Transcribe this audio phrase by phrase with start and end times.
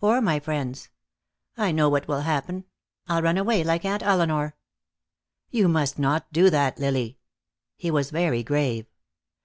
[0.00, 0.90] Or my friends.
[1.56, 2.66] I know what will happen.
[3.08, 4.54] I'll run away, like Aunt Elinor."
[5.50, 7.18] "You must not do that, Lily."
[7.74, 8.86] He was very grave.